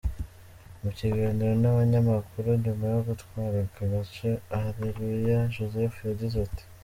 Mu 0.81 0.89
kiganiro 0.97 1.53
n’abanyamakuru 1.61 2.47
nyuma 2.63 2.85
yo 2.93 3.01
gutwara 3.07 3.55
aka 3.65 3.83
gace, 3.91 4.29
Areruya 4.59 5.37
Joseph 5.53 5.97
yagize 6.09 6.37
ati. 6.47 6.63